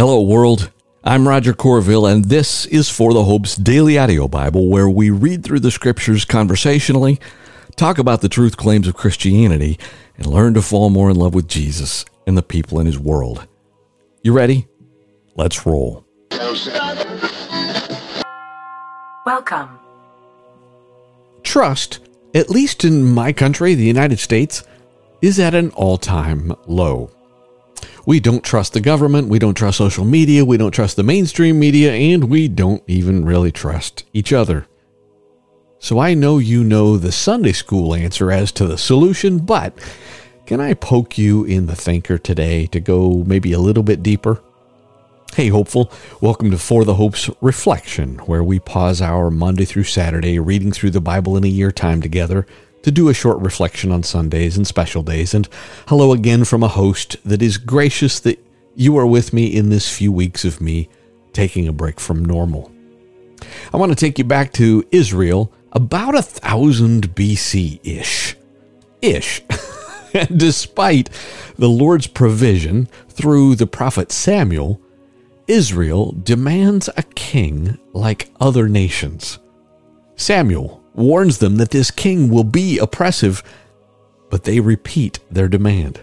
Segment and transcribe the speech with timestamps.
[0.00, 0.70] Hello, world.
[1.04, 5.44] I'm Roger Corville, and this is For the Hope's Daily Audio Bible, where we read
[5.44, 7.20] through the scriptures conversationally,
[7.76, 9.78] talk about the truth claims of Christianity,
[10.16, 13.46] and learn to fall more in love with Jesus and the people in his world.
[14.22, 14.68] You ready?
[15.36, 16.06] Let's roll.
[19.26, 19.68] Welcome.
[21.42, 21.98] Trust,
[22.34, 24.64] at least in my country, the United States,
[25.20, 27.10] is at an all time low.
[28.06, 31.58] We don't trust the government, we don't trust social media, we don't trust the mainstream
[31.58, 34.66] media, and we don't even really trust each other.
[35.78, 39.74] So I know you know the Sunday school answer as to the solution, but
[40.46, 44.42] can I poke you in the thinker today to go maybe a little bit deeper?
[45.34, 45.92] Hey, hopeful.
[46.20, 50.90] Welcome to For the Hope's Reflection, where we pause our Monday through Saturday reading through
[50.90, 52.46] the Bible in a year time together
[52.82, 55.34] to do a short reflection on Sundays and special days.
[55.34, 55.48] And
[55.88, 58.44] hello again from a host that is gracious that
[58.74, 60.88] you are with me in this few weeks of me
[61.32, 62.70] taking a break from normal.
[63.72, 68.36] I want to take you back to Israel about a thousand BC ish.
[69.02, 69.42] Ish.
[70.12, 71.08] And despite
[71.56, 74.80] the Lord's provision through the prophet Samuel,
[75.46, 79.38] Israel demands a king like other nations.
[80.16, 83.42] Samuel warns them that this king will be oppressive,
[84.28, 86.00] but they repeat their demand.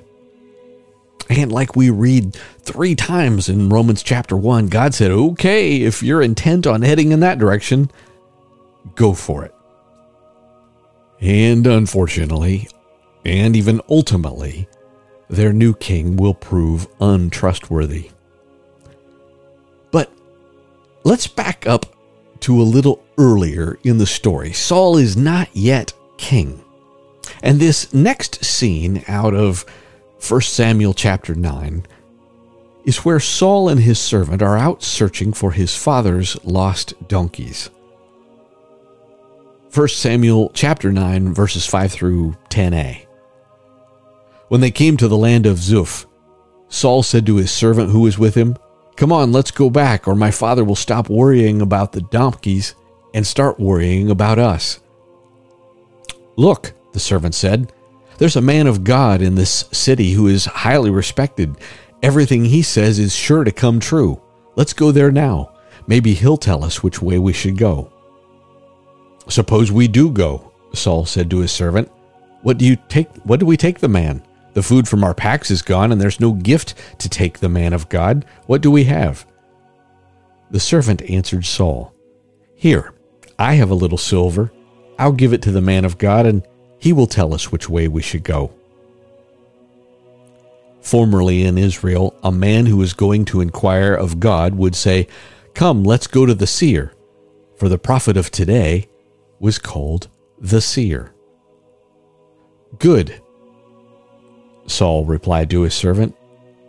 [1.29, 6.21] And like we read three times in Romans chapter 1, God said, okay, if you're
[6.21, 7.91] intent on heading in that direction,
[8.95, 9.53] go for it.
[11.19, 12.69] And unfortunately,
[13.25, 14.69] and even ultimately,
[15.29, 18.11] their new king will prove untrustworthy.
[19.91, 20.11] But
[21.03, 21.96] let's back up
[22.41, 24.51] to a little earlier in the story.
[24.51, 26.63] Saul is not yet king.
[27.41, 29.65] And this next scene out of
[30.27, 31.85] 1 Samuel chapter 9
[32.85, 37.69] is where Saul and his servant are out searching for his father's lost donkeys.
[39.73, 43.05] 1 Samuel chapter 9 verses 5 through 10a.
[44.47, 46.05] When they came to the land of Zuph,
[46.69, 48.55] Saul said to his servant who was with him,
[48.97, 52.75] Come on, let's go back, or my father will stop worrying about the donkeys
[53.13, 54.79] and start worrying about us.
[56.35, 57.71] Look, the servant said,
[58.17, 61.55] there's a man of God in this city who is highly respected.
[62.01, 64.19] Everything he says is sure to come true.
[64.55, 65.53] Let's go there now.
[65.85, 67.91] Maybe he'll tell us which way we should go.
[69.29, 71.91] Suppose we do go, Saul said to his servant.
[72.41, 74.23] What do you take what do we take the man?
[74.57, 77.73] The food from our packs is gone, and there's no gift to take the man
[77.73, 78.25] of God.
[78.47, 79.23] What do we have?
[80.49, 81.93] The servant answered Saul,
[82.55, 82.91] Here,
[83.37, 84.51] I have a little silver.
[84.97, 86.41] I'll give it to the man of God, and
[86.79, 88.51] he will tell us which way we should go.
[90.81, 95.07] Formerly in Israel, a man who was going to inquire of God would say,
[95.53, 96.93] Come, let's go to the seer.
[97.57, 98.87] For the prophet of today
[99.39, 100.07] was called
[100.39, 101.13] the seer.
[102.79, 103.21] Good,
[104.67, 106.15] Saul replied to his servant,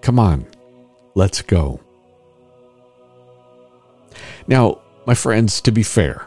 [0.00, 0.46] Come on,
[1.14, 1.80] let's go.
[4.46, 6.26] Now, my friends, to be fair,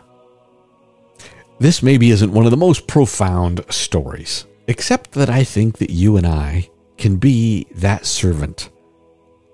[1.59, 6.17] this maybe isn't one of the most profound stories, except that I think that you
[6.17, 8.69] and I can be that servant.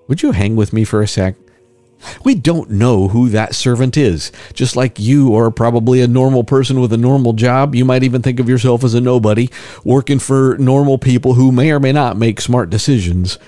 [0.07, 1.35] Would you hang with me for a sec?
[2.23, 4.31] We don't know who that servant is.
[4.53, 8.21] Just like you are probably a normal person with a normal job, you might even
[8.21, 9.49] think of yourself as a nobody,
[9.83, 13.39] working for normal people who may or may not make smart decisions,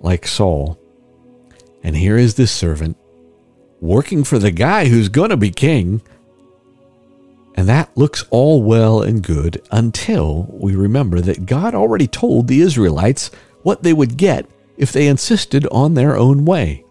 [0.00, 0.78] like Saul.
[1.82, 2.96] And here is this servant
[3.80, 6.00] working for the guy who's going to be king.
[7.54, 12.60] And that looks all well and good until we remember that God already told the
[12.60, 13.30] Israelites
[13.62, 16.81] what they would get if they insisted on their own way.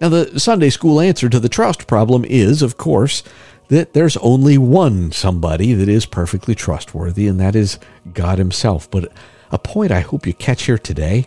[0.00, 3.22] Now, the Sunday school answer to the trust problem is, of course,
[3.68, 7.78] that there's only one somebody that is perfectly trustworthy, and that is
[8.12, 8.90] God Himself.
[8.90, 9.12] But
[9.50, 11.26] a point I hope you catch here today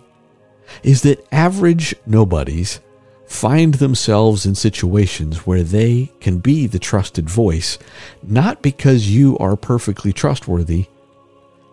[0.84, 2.80] is that average nobodies
[3.26, 7.78] find themselves in situations where they can be the trusted voice,
[8.24, 10.86] not because you are perfectly trustworthy,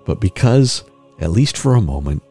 [0.05, 0.85] but because,
[1.21, 2.23] at least for a moment,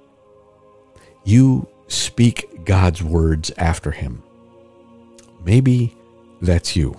[1.24, 4.24] you speak God's words after Him.
[5.48, 5.96] Maybe
[6.42, 6.94] that's you.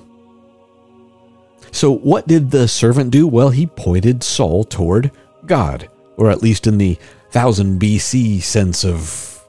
[1.71, 3.27] So, what did the servant do?
[3.27, 5.11] Well, he pointed Saul toward
[5.45, 6.95] God, or at least in the
[7.33, 9.47] 1000 BC sense of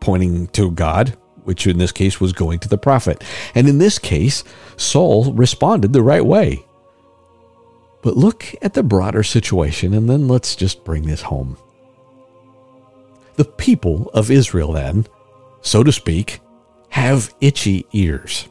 [0.00, 1.14] pointing to God,
[1.44, 3.22] which in this case was going to the prophet.
[3.54, 4.44] And in this case,
[4.78, 6.64] Saul responded the right way.
[8.00, 11.58] But look at the broader situation, and then let's just bring this home.
[13.34, 15.06] The people of Israel, then,
[15.60, 16.40] so to speak,
[16.90, 18.48] have itchy ears.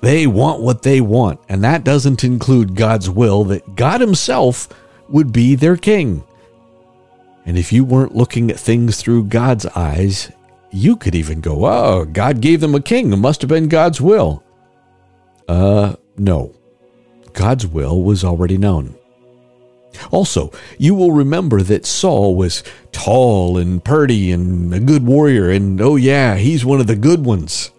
[0.00, 4.68] They want what they want, and that doesn't include God's will that God Himself
[5.08, 6.24] would be their king.
[7.46, 10.30] And if you weren't looking at things through God's eyes,
[10.70, 13.12] you could even go, oh, God gave them a king.
[13.12, 14.42] It must have been God's will.
[15.48, 16.54] Uh, no.
[17.32, 18.94] God's will was already known.
[20.10, 22.62] Also, you will remember that Saul was
[22.92, 27.24] tall and purty and a good warrior, and oh, yeah, he's one of the good
[27.24, 27.70] ones.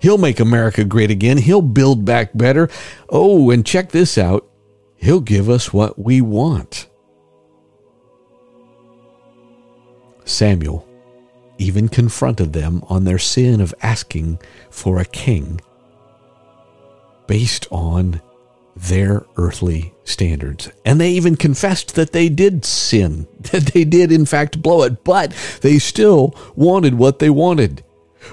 [0.00, 1.38] He'll make America great again.
[1.38, 2.68] He'll build back better.
[3.08, 4.48] Oh, and check this out
[4.96, 6.88] He'll give us what we want.
[10.24, 10.86] Samuel
[11.58, 15.60] even confronted them on their sin of asking for a king
[17.26, 18.20] based on
[18.76, 20.70] their earthly standards.
[20.84, 25.02] And they even confessed that they did sin, that they did, in fact, blow it,
[25.02, 25.32] but
[25.62, 27.82] they still wanted what they wanted.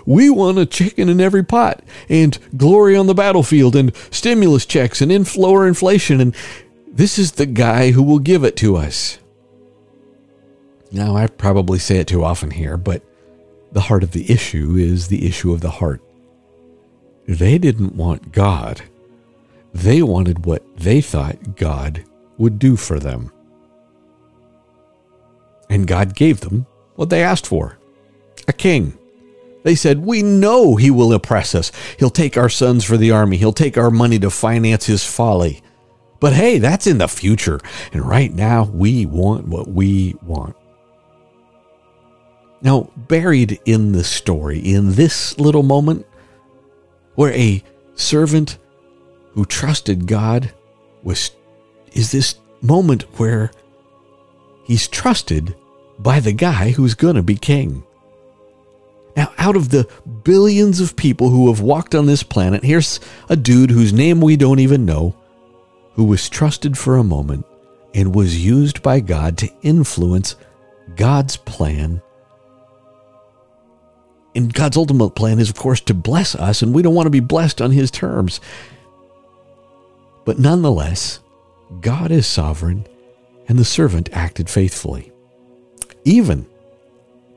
[0.06, 5.02] We want a chicken in every pot, and glory on the battlefield, and stimulus checks,
[5.02, 6.36] and inflow inflation, and
[6.88, 9.20] this is the guy who will give it to us.
[10.92, 13.04] Now, I probably say it too often here, but
[13.72, 16.02] the heart of the issue is the issue of the heart.
[17.28, 18.82] They didn't want God.
[19.74, 22.04] They wanted what they thought God
[22.38, 23.32] would do for them.
[25.70, 27.80] And God gave them what they asked for
[28.48, 28.98] a king.
[29.64, 31.72] They said, We know he will oppress us.
[31.98, 33.38] He'll take our sons for the army.
[33.38, 35.62] He'll take our money to finance his folly.
[36.20, 37.60] But hey, that's in the future.
[37.92, 40.56] And right now, we want what we want.
[42.62, 46.06] Now, buried in the story, in this little moment,
[47.16, 47.64] where a
[47.96, 48.58] servant
[49.34, 50.52] who trusted God
[51.04, 51.32] was,
[51.94, 53.52] is this moment where
[54.66, 55.56] he's trusted
[56.00, 57.84] by the guy who's going to be king.
[59.16, 59.88] Now, out of the
[60.24, 63.00] billions of people who have walked on this planet, here's
[63.30, 65.16] a dude whose name we don't even know,
[65.94, 67.46] who was trusted for a moment
[67.94, 70.36] and was used by God to influence
[70.96, 72.02] God's plan
[74.36, 77.12] and God's ultimate plan is, of course, to bless us, and we don't want to
[77.12, 78.40] be blessed on His terms.
[80.26, 81.20] But nonetheless,
[81.82, 82.88] God is sovereign,
[83.48, 85.12] and the servant acted faithfully,
[86.06, 86.48] even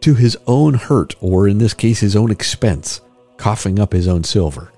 [0.00, 3.00] to his own hurt, or in this case, his own expense,
[3.38, 4.72] coughing up his own silver.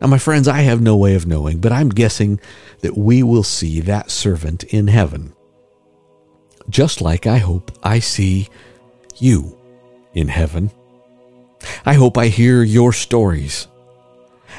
[0.00, 2.40] Now, my friends, I have no way of knowing, but I'm guessing
[2.80, 5.34] that we will see that servant in heaven.
[6.68, 8.48] Just like I hope I see
[9.18, 9.58] you
[10.14, 10.70] in heaven.
[11.84, 13.66] I hope I hear your stories.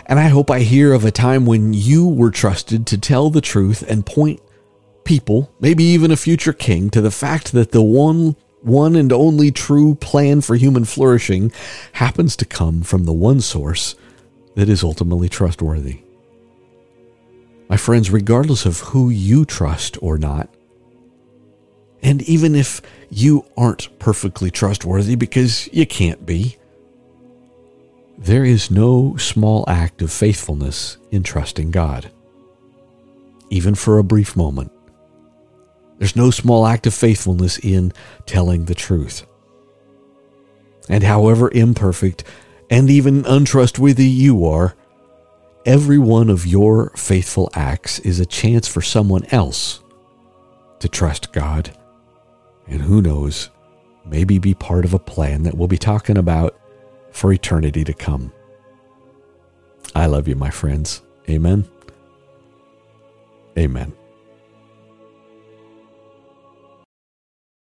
[0.05, 3.41] And I hope I hear of a time when you were trusted to tell the
[3.41, 4.41] truth and point
[5.03, 9.51] people, maybe even a future king, to the fact that the one one and only
[9.51, 11.51] true plan for human flourishing
[11.93, 13.95] happens to come from the one source
[14.55, 16.01] that is ultimately trustworthy.
[17.69, 20.49] My friends, regardless of who you trust or not,
[22.03, 26.57] and even if you aren't perfectly trustworthy because you can't be,
[28.21, 32.11] there is no small act of faithfulness in trusting God,
[33.49, 34.71] even for a brief moment.
[35.97, 37.91] There's no small act of faithfulness in
[38.27, 39.25] telling the truth.
[40.87, 42.23] And however imperfect
[42.69, 44.75] and even untrustworthy you are,
[45.65, 49.81] every one of your faithful acts is a chance for someone else
[50.77, 51.75] to trust God
[52.67, 53.49] and who knows,
[54.05, 56.60] maybe be part of a plan that we'll be talking about
[57.11, 58.31] for eternity to come.
[59.95, 61.01] I love you, my friends.
[61.29, 61.67] Amen.
[63.57, 63.93] Amen.